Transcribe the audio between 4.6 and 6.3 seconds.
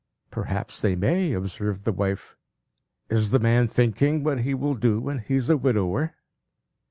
do when he is a widower?"